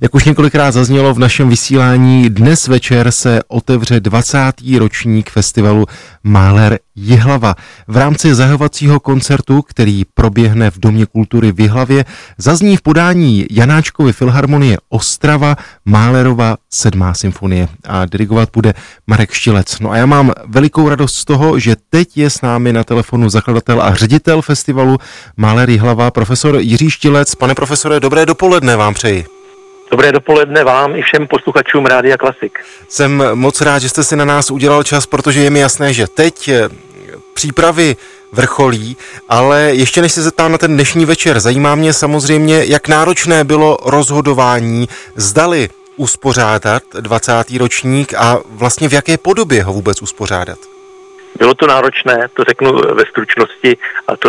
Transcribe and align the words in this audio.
Jak 0.00 0.14
už 0.14 0.24
několikrát 0.24 0.70
zaznělo 0.70 1.14
v 1.14 1.18
našem 1.18 1.48
vysílání, 1.48 2.30
dnes 2.30 2.68
večer 2.68 3.12
se 3.12 3.40
otevře 3.48 4.00
20. 4.00 4.38
ročník 4.78 5.30
festivalu 5.30 5.86
Máler 6.24 6.78
Jihlava. 6.96 7.54
V 7.88 7.96
rámci 7.96 8.34
zahajovacího 8.34 9.00
koncertu, 9.00 9.62
který 9.62 10.04
proběhne 10.14 10.70
v 10.70 10.78
Domě 10.78 11.06
kultury 11.06 11.52
v 11.52 11.60
Jihlavě, 11.60 12.04
zazní 12.38 12.76
v 12.76 12.82
podání 12.82 13.46
Janáčkovy 13.50 14.12
filharmonie 14.12 14.76
Ostrava 14.88 15.56
Málerova 15.84 16.56
sedmá 16.70 17.14
symfonie 17.14 17.68
a 17.84 18.06
dirigovat 18.06 18.48
bude 18.52 18.74
Marek 19.06 19.32
Štilec. 19.32 19.78
No 19.80 19.90
a 19.90 19.96
já 19.96 20.06
mám 20.06 20.32
velikou 20.46 20.88
radost 20.88 21.14
z 21.14 21.24
toho, 21.24 21.58
že 21.58 21.76
teď 21.90 22.18
je 22.18 22.30
s 22.30 22.40
námi 22.40 22.72
na 22.72 22.84
telefonu 22.84 23.28
zakladatel 23.28 23.82
a 23.82 23.94
ředitel 23.94 24.42
festivalu 24.42 24.98
Máler 25.36 25.70
Jihlava, 25.70 26.10
profesor 26.10 26.56
Jiří 26.60 26.90
Štilec. 26.90 27.34
Pane 27.34 27.54
profesore, 27.54 28.00
dobré 28.00 28.26
dopoledne 28.26 28.76
vám 28.76 28.94
přeji. 28.94 29.35
Dobré 29.90 30.12
dopoledne 30.12 30.64
vám 30.64 30.96
i 30.96 31.02
všem 31.02 31.26
posluchačům 31.26 31.86
Rádia 31.86 32.16
Klasik. 32.16 32.58
Jsem 32.88 33.22
moc 33.34 33.60
rád, 33.60 33.78
že 33.78 33.88
jste 33.88 34.04
si 34.04 34.16
na 34.16 34.24
nás 34.24 34.50
udělal 34.50 34.82
čas, 34.82 35.06
protože 35.06 35.40
je 35.40 35.50
mi 35.50 35.58
jasné, 35.58 35.92
že 35.92 36.06
teď 36.06 36.48
eh, 36.48 36.68
přípravy 37.34 37.96
vrcholí, 38.32 38.96
ale 39.28 39.60
ještě 39.60 40.02
než 40.02 40.12
se 40.12 40.22
zeptám 40.22 40.52
na 40.52 40.58
ten 40.58 40.74
dnešní 40.74 41.04
večer, 41.04 41.40
zajímá 41.40 41.74
mě 41.74 41.92
samozřejmě, 41.92 42.64
jak 42.64 42.88
náročné 42.88 43.44
bylo 43.44 43.78
rozhodování, 43.84 44.88
zdali 45.16 45.68
uspořádat 45.96 46.82
20. 47.00 47.32
ročník 47.58 48.14
a 48.14 48.38
vlastně 48.50 48.88
v 48.88 48.92
jaké 48.92 49.18
podobě 49.18 49.62
ho 49.62 49.72
vůbec 49.72 50.02
uspořádat. 50.02 50.58
Bylo 51.38 51.54
to 51.54 51.66
náročné, 51.66 52.28
to 52.34 52.44
řeknu 52.44 52.72
ve 52.72 53.04
stručnosti, 53.04 53.76
a 54.08 54.16
to, 54.16 54.28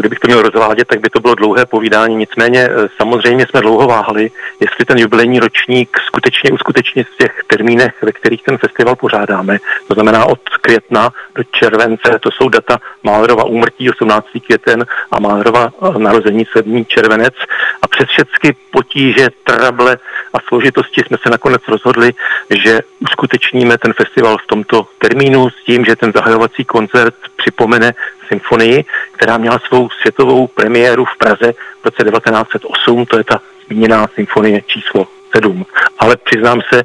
kdybych 0.00 0.18
to 0.18 0.28
měl 0.28 0.42
rozvádět, 0.42 0.88
tak 0.88 1.00
by 1.00 1.10
to 1.10 1.20
bylo 1.20 1.34
dlouhé 1.34 1.66
povídání. 1.66 2.16
Nicméně 2.16 2.68
eh, 2.70 2.88
samozřejmě 2.96 3.46
jsme 3.46 3.60
dlouho 3.60 3.86
váhali, 3.86 4.30
jestli 4.60 4.84
ten 4.84 4.98
jubilejní 4.98 5.38
ročník 5.38 5.98
skutečně 6.06 6.50
uskutečnit 6.50 7.06
v 7.08 7.16
těch 7.16 7.42
termínech, 7.46 7.94
ve 8.02 8.12
kterých 8.12 8.42
ten 8.42 8.58
festival 8.58 8.96
pořádáme. 8.96 9.58
To 9.88 9.94
znamená 9.94 10.24
od 10.24 10.40
května 10.60 11.10
do 11.34 11.42
července, 11.44 12.18
to 12.20 12.30
jsou 12.30 12.48
data 12.48 12.78
Málerova 13.02 13.44
úmrtí 13.44 13.90
18. 13.90 14.26
květen 14.46 14.86
a 15.10 15.20
Málerova 15.20 15.72
eh, 15.82 15.98
narození 15.98 16.44
7. 16.52 16.84
červenec. 16.86 17.34
A 17.82 17.88
přes 17.88 18.08
všechny 18.08 18.54
potíže, 18.70 19.28
trable 19.44 19.96
a 20.32 20.40
složitosti 20.48 21.02
jsme 21.06 21.16
se 21.22 21.30
nakonec 21.30 21.62
rozhodli, 21.68 22.12
že 22.50 22.80
uskutečníme 23.00 23.78
ten 23.78 23.92
festival 23.92 24.38
v 24.38 24.46
tomto 24.46 24.86
termínu 24.98 25.50
s 25.50 25.64
tím, 25.64 25.84
že 25.84 25.96
ten 25.96 26.12
zahajovací 26.14 26.43
zahajovací 26.44 26.64
koncert 26.64 27.14
připomene 27.36 27.94
symfonii, 28.28 28.84
která 29.12 29.38
měla 29.38 29.58
svou 29.58 29.88
světovou 30.00 30.46
premiéru 30.46 31.04
v 31.04 31.18
Praze 31.18 31.52
v 31.82 31.84
roce 31.84 32.04
1908, 32.04 33.06
to 33.06 33.18
je 33.18 33.24
ta 33.24 33.40
zmíněná 33.66 34.06
symfonie 34.14 34.62
číslo 34.66 35.06
7. 35.34 35.66
Ale 35.98 36.16
přiznám 36.16 36.60
se, 36.72 36.84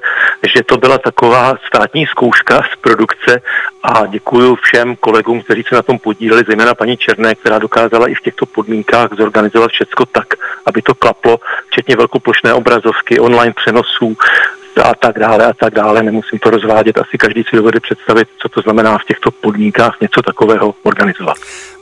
že 0.56 0.64
to 0.64 0.78
byla 0.78 0.98
taková 0.98 1.58
státní 1.68 2.06
zkouška 2.06 2.62
z 2.74 2.76
produkce 2.82 3.42
a 3.84 4.06
děkuji 4.06 4.56
všem 4.56 4.96
kolegům, 4.96 5.42
kteří 5.42 5.64
se 5.64 5.76
na 5.76 5.82
tom 5.82 6.00
podíleli, 6.00 6.44
zejména 6.48 6.76
paní 6.76 6.98
Černé, 6.98 7.36
která 7.36 7.60
dokázala 7.60 8.08
i 8.08 8.16
v 8.16 8.22
těchto 8.22 8.46
podmínkách 8.46 9.10
zorganizovat 9.18 9.72
všechno 9.72 10.06
tak, 10.06 10.28
aby 10.66 10.82
to 10.82 10.96
klaplo, 10.96 11.40
včetně 11.68 11.96
velkoplošné 11.96 12.54
obrazovky, 12.54 13.20
online 13.20 13.54
přenosů, 13.54 14.18
a 14.84 14.96
tak 14.96 15.20
dále 15.20 15.46
a 15.46 15.54
tak 15.54 15.74
dále. 15.74 16.04
Nemusím 16.04 16.40
to 16.40 16.50
rozvádět, 16.50 16.98
asi 16.98 17.18
každý 17.18 17.44
si 17.44 17.56
dovede 17.56 17.80
představit, 17.80 18.28
co 18.42 18.50
to 18.50 18.62
znamená 18.62 18.98
v 18.98 19.06
těchto 19.06 19.32
podmínkách 19.32 19.98
něco 20.02 20.22
takového 20.22 20.76
organizovat. 20.84 21.38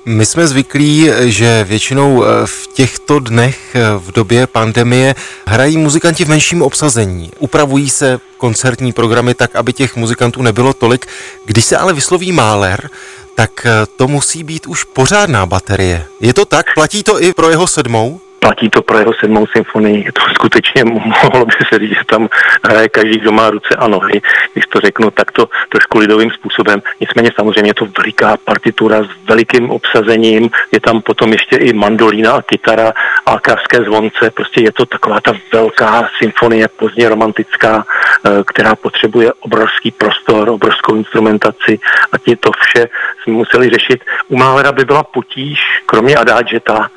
My 0.06 0.26
jsme 0.26 0.48
zvyklí, 0.48 1.10
že 1.20 1.64
většinou 1.64 2.24
eh, 2.24 2.28
v 2.46 2.68
těchto 2.68 3.20
dnech 3.20 3.76
eh, 3.76 3.82
v 3.98 4.12
době 4.12 4.48
pandemie 4.48 5.16
hrají 5.48 5.78
muzikanti 5.78 6.26
v 6.26 6.30
menším 6.30 6.62
obsazení. 6.62 7.32
Upravují 7.40 7.90
se 7.90 8.20
koncertní 8.38 8.94
programy 8.94 9.34
tak, 9.34 9.56
aby 9.56 9.74
těch 9.74 9.96
muzikantů 9.96 10.42
nebylo 10.42 10.74
tolik. 10.74 11.06
Když 11.46 11.66
se 11.66 11.78
ale 11.78 11.94
vysloví 11.94 12.32
máler, 12.32 12.90
tak 13.36 13.66
eh, 13.66 13.86
to 13.96 14.08
musí 14.08 14.44
být 14.44 14.68
už 14.68 14.84
pořádná 14.84 15.46
baterie. 15.46 16.06
Je 16.22 16.34
to 16.34 16.46
tak? 16.46 16.66
Platí 16.74 17.04
to 17.04 17.22
i 17.22 17.34
pro 17.34 17.50
jeho 17.50 17.68
sedmou? 17.68 18.20
Platí 18.40 18.70
to 18.70 18.82
pro 18.82 18.98
jeho 18.98 19.14
sedmou 19.14 19.48
symfonii. 19.48 20.12
To 20.12 20.22
skutečně 20.34 20.84
mohlo 20.84 21.46
by 21.46 21.54
se 21.74 21.80
říct, 21.80 21.90
že 21.90 22.06
tam 22.06 22.30
hraje 22.64 22.90
každý, 22.90 23.20
kdo 23.20 23.32
má 23.32 23.50
ruce 23.50 23.76
a 23.78 23.88
nohy, 23.88 24.22
když 24.54 24.66
to 24.66 24.80
řeknu 24.80 25.12
takto 25.12 25.50
trošku 25.70 25.98
lidovým 25.98 26.32
způsobem. 26.32 26.82
Nicméně 27.00 27.32
samozřejmě 27.36 27.70
je 27.70 27.74
to 27.74 27.88
veliká 27.98 28.38
partitura 28.38 29.04
s 29.04 29.28
velikým 29.28 29.70
obsazením, 29.72 30.50
je 30.72 30.80
tam 30.80 31.02
potom 31.02 31.32
ještě 31.32 31.56
i 31.56 31.74
mandolína 31.74 32.32
a 32.32 32.42
kytara 32.42 32.94
a 33.26 33.40
kravské 33.40 33.78
zvonce, 33.84 34.32
prostě 34.32 34.62
je 34.62 34.72
to 34.72 34.86
taková 34.86 35.22
ta 35.22 35.34
velká 35.54 36.10
symfonie, 36.18 36.68
pozdně 36.68 37.10
romantická, 37.10 37.86
eh, 38.26 38.30
která 38.46 38.76
potřebuje 38.76 39.34
obrovský 39.34 39.92
prostor, 39.92 40.50
obrovskou 40.50 40.96
instrumentaci 40.96 41.80
a 42.12 42.18
ti 42.18 42.36
to 42.36 42.52
vše 42.52 42.90
jsme 43.24 43.34
museli 43.34 43.70
řešit. 43.70 44.04
U 44.28 44.38
Málera 44.38 44.72
by 44.72 44.86
byla 44.86 45.04
potíž, 45.04 45.60
kromě 45.86 46.16
ta 46.64 46.90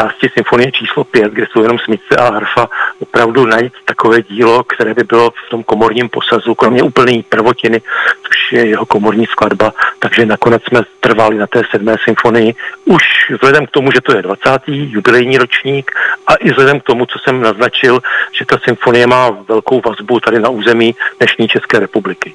části 0.00 0.28
symfonie 0.34 0.72
číslo 0.72 0.98
číslo 0.98 1.04
pět, 1.04 1.32
kde 1.32 1.46
jsou 1.46 1.62
jenom 1.62 1.78
smyčce 1.78 2.16
a 2.16 2.32
harfa, 2.32 2.68
opravdu 2.98 3.46
najít 3.46 3.72
takové 3.84 4.22
dílo, 4.22 4.64
které 4.64 4.94
by 4.94 5.04
bylo 5.04 5.30
v 5.30 5.50
tom 5.50 5.62
komorním 5.62 6.08
posazu, 6.08 6.54
kromě 6.54 6.82
úplné 6.82 7.22
prvotiny, 7.28 7.82
což 8.26 8.52
je 8.52 8.66
jeho 8.66 8.86
komorní 8.86 9.26
skladba, 9.26 9.72
takže 9.98 10.26
nakonec 10.26 10.62
jsme 10.64 10.80
trvali 11.00 11.36
na 11.36 11.46
té 11.46 11.62
sedmé 11.70 11.96
symfonii. 12.04 12.54
Už 12.84 13.02
vzhledem 13.30 13.66
k 13.66 13.70
tomu, 13.70 13.90
že 13.92 14.00
to 14.00 14.16
je 14.16 14.22
20. 14.22 14.50
jubilejní 14.66 15.38
ročník 15.38 15.90
a 16.26 16.34
i 16.34 16.50
vzhledem 16.50 16.80
k 16.80 16.84
tomu, 16.84 17.06
co 17.06 17.18
jsem 17.18 17.40
naznačil, 17.40 18.00
že 18.32 18.44
ta 18.44 18.58
symfonie 18.64 19.06
má 19.06 19.30
velkou 19.30 19.80
vazbu 19.80 20.20
tady 20.20 20.40
na 20.40 20.48
území 20.48 20.94
dnešní 21.18 21.48
České 21.48 21.78
republiky. 21.78 22.34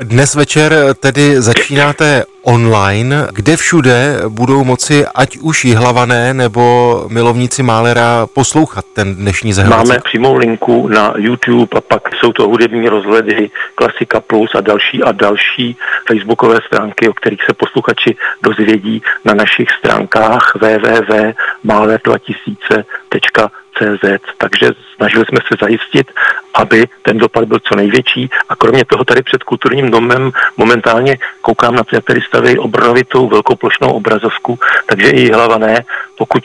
Dnes 0.00 0.34
večer 0.34 0.74
tedy 1.00 1.42
začínáte 1.42 2.24
online, 2.42 3.28
kde 3.32 3.56
všude 3.56 4.16
budou 4.28 4.64
moci 4.64 5.06
ať 5.14 5.38
už 5.38 5.64
jihlavané 5.64 6.34
nebo 6.34 7.04
milovníci 7.08 7.62
Málera 7.62 8.26
poslouchat 8.34 8.84
ten 8.92 9.14
dnešní 9.14 9.52
zahraničí. 9.52 9.88
Máme 9.88 10.00
přímou 10.00 10.36
linku 10.36 10.88
na 10.88 11.14
YouTube 11.16 11.78
a 11.78 11.80
pak 11.80 12.14
jsou 12.14 12.32
to 12.32 12.48
hudební 12.48 12.88
rozhledy 12.88 13.50
Klasika 13.74 14.20
Plus 14.20 14.54
a 14.54 14.60
další 14.60 15.02
a 15.02 15.12
další 15.12 15.76
facebookové 16.08 16.58
stránky, 16.66 17.08
o 17.08 17.12
kterých 17.12 17.44
se 17.44 17.54
posluchači 17.54 18.16
dozvědí 18.42 19.02
na 19.24 19.34
našich 19.34 19.70
stránkách 19.70 20.56
www.maler2000.com 20.60 23.48
CZ, 23.78 24.22
takže 24.38 24.70
snažili 24.96 25.24
jsme 25.28 25.38
se 25.48 25.54
zajistit, 25.60 26.12
aby 26.54 26.88
ten 27.02 27.18
dopad 27.18 27.44
byl 27.44 27.58
co 27.58 27.74
největší. 27.74 28.30
A 28.48 28.56
kromě 28.56 28.84
toho 28.84 29.04
tady 29.04 29.22
před 29.22 29.42
kulturním 29.42 29.90
domem 29.90 30.32
momentálně 30.56 31.18
koukám 31.40 31.74
na 31.74 31.84
to, 31.84 31.96
jak 31.96 32.04
tady 32.04 32.20
staví 32.20 32.58
obrovitou 32.58 33.28
velkoplošnou 33.28 33.92
obrazovku, 33.92 34.58
takže 34.86 35.10
i 35.10 35.32
hlava 35.32 35.58
ne, 35.58 35.84
pokud 36.18 36.44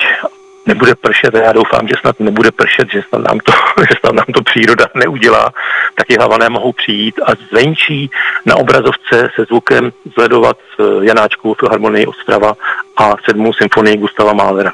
nebude 0.65 0.95
pršet 0.95 1.35
a 1.35 1.39
já 1.39 1.51
doufám, 1.51 1.87
že 1.87 1.93
snad 2.01 2.19
nebude 2.19 2.51
pršet, 2.51 2.89
že 2.91 3.03
snad 3.09 3.21
nám 3.21 3.39
to, 3.39 3.51
že 3.81 3.95
snad 3.99 4.15
nám 4.15 4.25
to 4.33 4.43
příroda 4.43 4.85
neudělá, 4.93 5.53
tak 5.95 6.09
i 6.09 6.15
hlavané 6.15 6.49
mohou 6.49 6.71
přijít. 6.73 7.19
A 7.25 7.31
zvenčí 7.49 8.11
na 8.45 8.55
obrazovce 8.55 9.29
se 9.35 9.45
zvukem 9.45 9.91
zledovat 10.15 10.57
eh, 10.79 10.83
Janáčku 11.01 11.53
filharmonii 11.53 12.05
Ostrava 12.05 12.53
a 12.97 13.15
sedmou 13.25 13.53
symfonii 13.53 13.97
Gustava 13.97 14.33
Mahlera. 14.33 14.73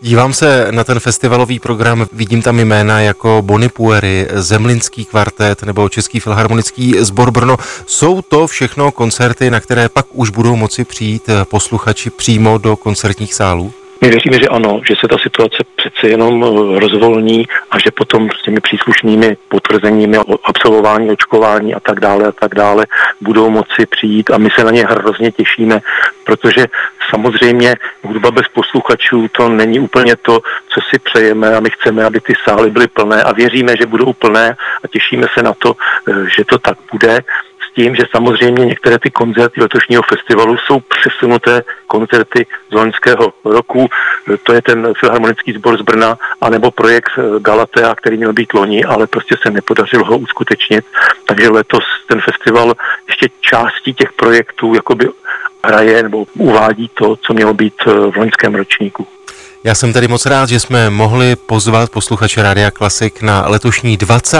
Dívám 0.00 0.32
se 0.32 0.66
na 0.70 0.84
ten 0.84 1.00
festivalový 1.00 1.58
program, 1.58 2.06
vidím 2.12 2.42
tam 2.42 2.58
jména 2.58 3.00
jako 3.00 3.42
Bonipuery, 3.42 4.26
Zemlinský 4.30 5.04
kvartet 5.04 5.62
nebo 5.62 5.88
Český 5.88 6.20
filharmonický 6.20 6.94
sbor 6.98 7.30
Brno. 7.30 7.56
Jsou 7.86 8.22
to 8.22 8.46
všechno 8.46 8.92
koncerty, 8.92 9.50
na 9.50 9.60
které 9.60 9.88
pak 9.88 10.06
už 10.12 10.30
budou 10.30 10.56
moci 10.56 10.84
přijít 10.84 11.22
posluchači 11.50 12.10
přímo 12.10 12.58
do 12.58 12.76
koncertních 12.76 13.34
sálů? 13.34 13.72
My 14.00 14.08
věříme, 14.08 14.38
že 14.40 14.48
ano, 14.48 14.80
že 14.88 14.94
se 15.00 15.08
ta 15.08 15.18
situace 15.18 15.56
přece 15.76 16.08
jenom 16.08 16.42
rozvolní 16.78 17.46
a 17.70 17.78
že 17.78 17.90
potom 17.90 18.28
s 18.40 18.42
těmi 18.42 18.60
příslušnými 18.60 19.36
potvrzeními 19.48 20.18
o 20.18 20.38
absolvování, 20.44 21.10
očkování 21.10 21.74
a 21.74 21.80
tak 21.80 22.00
dále 22.00 22.24
a 22.26 22.32
tak 22.32 22.54
dále 22.54 22.86
budou 23.20 23.50
moci 23.50 23.86
přijít 23.90 24.30
a 24.30 24.38
my 24.38 24.48
se 24.50 24.64
na 24.64 24.70
ně 24.70 24.86
hrozně 24.86 25.32
těšíme, 25.32 25.80
protože 26.24 26.66
samozřejmě 27.10 27.76
hudba 28.02 28.30
bez 28.30 28.48
posluchačů 28.48 29.28
to 29.28 29.48
není 29.48 29.80
úplně 29.80 30.16
to, 30.16 30.40
co 30.68 30.80
si 30.90 30.98
přejeme 30.98 31.56
a 31.56 31.60
my 31.60 31.70
chceme, 31.70 32.04
aby 32.04 32.20
ty 32.20 32.32
sály 32.44 32.70
byly 32.70 32.88
plné 32.88 33.22
a 33.22 33.32
věříme, 33.32 33.76
že 33.76 33.86
budou 33.86 34.12
plné 34.12 34.56
a 34.84 34.88
těšíme 34.88 35.26
se 35.34 35.42
na 35.42 35.52
to, 35.52 35.74
eh, 36.08 36.12
že 36.36 36.44
to 36.44 36.58
tak 36.58 36.78
bude 36.92 37.22
tím, 37.78 37.94
že 37.94 38.02
samozřejmě 38.10 38.66
některé 38.66 38.98
ty 38.98 39.10
koncerty 39.10 39.60
letošního 39.60 40.02
festivalu 40.02 40.56
jsou 40.58 40.80
přesunuté 40.80 41.62
koncerty 41.86 42.46
z 42.70 42.74
loňského 42.74 43.32
roku. 43.44 43.88
To 44.42 44.52
je 44.52 44.62
ten 44.62 44.94
filharmonický 45.00 45.52
sbor 45.52 45.78
z 45.78 45.82
Brna, 45.82 46.18
anebo 46.40 46.70
projekt 46.70 47.12
eh, 47.18 47.22
Galatea, 47.40 47.94
který 47.94 48.16
měl 48.16 48.32
být 48.32 48.54
loni, 48.54 48.84
ale 48.84 49.06
prostě 49.06 49.36
se 49.42 49.50
nepodařilo 49.50 50.04
ho 50.04 50.18
uskutečnit. 50.18 50.84
Takže 51.26 51.48
letos 51.48 51.84
ten 52.08 52.20
festival 52.20 52.74
ještě 53.08 53.28
částí 53.40 53.94
těch 53.94 54.12
projektů 54.12 54.74
jakoby 54.74 55.08
hraje 55.64 56.02
nebo 56.02 56.26
uvádí 56.34 56.90
to, 56.94 57.16
co 57.16 57.34
mělo 57.34 57.54
být 57.54 57.74
eh, 57.86 57.90
v 57.90 58.16
loňském 58.16 58.54
ročníku. 58.54 59.06
Já 59.64 59.74
jsem 59.74 59.92
tady 59.92 60.08
moc 60.08 60.26
rád, 60.26 60.48
že 60.48 60.60
jsme 60.60 60.90
mohli 60.90 61.36
pozvat 61.36 61.90
posluchače 61.90 62.42
Rádia 62.42 62.70
Klasik 62.70 63.22
na 63.22 63.44
letošní 63.46 63.96
20. 63.96 64.38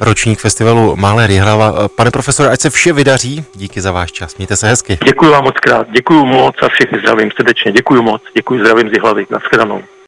ročník 0.00 0.40
festivalu 0.40 0.96
Máler 0.96 1.30
Jihlava. 1.30 1.88
Pane 1.88 2.10
profesore, 2.10 2.48
ať 2.48 2.60
se 2.60 2.70
vše 2.70 2.92
vydaří. 2.92 3.44
Díky 3.54 3.80
za 3.80 3.92
váš 3.92 4.12
čas. 4.12 4.36
Mějte 4.36 4.56
se 4.56 4.66
hezky. 4.66 4.98
Děkuji 5.04 5.30
vám 5.30 5.44
moc 5.44 5.54
krát. 5.60 5.86
Děkuji 5.90 6.24
moc 6.24 6.54
a 6.62 6.68
všechny 6.68 6.98
zdravím 6.98 7.30
srdečně. 7.36 7.72
Děkuji 7.72 8.02
moc. 8.02 8.22
Děkuji 8.34 8.60
zdravím 8.60 8.88
z 8.88 8.92
Jihlavy. 8.92 9.26
Naschledanou. 9.30 9.82